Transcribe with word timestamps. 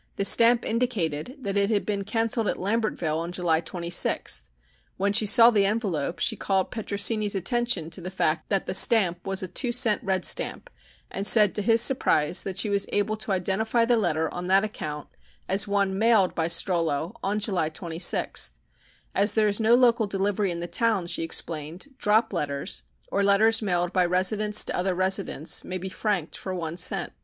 The 0.15 0.25
stamp 0.25 0.65
indicated 0.65 1.35
that 1.41 1.55
it 1.55 1.69
had 1.69 1.85
been 1.85 2.03
cancelled 2.05 2.47
at 2.47 2.57
Lambertville 2.57 3.19
on 3.19 3.31
July 3.31 3.61
26. 3.61 4.41
When 4.97 5.13
she 5.13 5.27
saw 5.27 5.51
the 5.51 5.67
envelope 5.67 6.17
she 6.17 6.35
called 6.35 6.71
Petrosini's 6.71 7.35
attention 7.35 7.91
to 7.91 8.01
the 8.01 8.09
fact 8.09 8.49
that 8.49 8.65
the 8.65 8.73
stamp 8.73 9.23
was 9.27 9.43
a 9.43 9.47
two 9.47 9.71
cent 9.71 10.03
red 10.03 10.25
stamp, 10.25 10.71
and 11.11 11.27
said, 11.27 11.53
to 11.53 11.61
his 11.61 11.81
surprise, 11.81 12.41
that 12.41 12.57
she 12.57 12.67
was 12.67 12.87
able 12.91 13.15
to 13.17 13.31
identify 13.31 13.85
the 13.85 13.95
letter 13.95 14.27
on 14.33 14.47
that 14.47 14.63
account 14.63 15.07
as 15.47 15.67
one 15.67 15.95
mailed 15.95 16.33
by 16.33 16.47
Strollo 16.47 17.13
on 17.21 17.37
July 17.37 17.69
26. 17.69 18.53
As 19.13 19.33
there 19.33 19.47
is 19.47 19.59
no 19.59 19.75
local 19.75 20.07
delivery 20.07 20.49
in 20.49 20.61
the 20.61 20.65
town, 20.65 21.05
she 21.05 21.21
explained, 21.21 21.93
"drop 21.99 22.33
letters," 22.33 22.81
or 23.11 23.21
letters 23.23 23.61
mailed 23.61 23.93
by 23.93 24.03
residents 24.07 24.65
to 24.65 24.75
other 24.75 24.95
residents, 24.95 25.63
may 25.63 25.77
be 25.77 25.89
franked 25.89 26.35
for 26.35 26.55
one 26.55 26.75
cent. 26.75 27.13